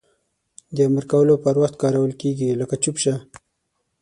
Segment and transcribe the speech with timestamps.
[0.75, 3.15] د امر کولو پر وخت کارول کیږي لکه چوپ شه!